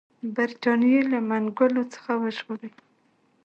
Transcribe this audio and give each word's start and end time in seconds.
برټانیې 0.35 1.01
له 1.11 1.19
منګولو 1.29 1.83
څخه 1.93 2.11
وژغوري. 2.21 2.69